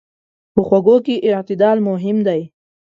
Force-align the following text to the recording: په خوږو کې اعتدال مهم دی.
په 0.53 0.61
خوږو 0.67 0.95
کې 1.05 1.15
اعتدال 1.29 1.77
مهم 1.87 2.17
دی. 2.27 2.41